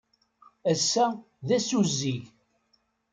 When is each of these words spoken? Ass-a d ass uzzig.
Ass-a 0.71 1.05
d 1.47 1.49
ass 1.57 1.69
uzzig. 1.79 2.23